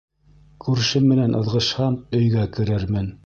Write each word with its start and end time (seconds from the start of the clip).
Күршем 0.65 1.05
менән 1.11 1.37
ыҙғышһам, 1.41 1.99
өйгә 2.21 2.49
керермен 2.59 3.15